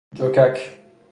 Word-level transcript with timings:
جوکک 0.17 0.57